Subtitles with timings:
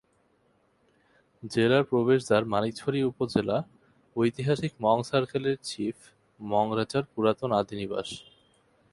[1.43, 3.57] জেলার প্রবেশদ্বার মানিকছড়ি উপজেলা
[4.15, 5.97] ঐতিহাসিক মং সার্কেলের চীফ
[6.39, 8.09] মং রাজার পুরাতন আদিনিবাস।